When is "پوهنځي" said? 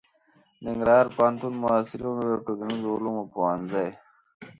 3.33-3.87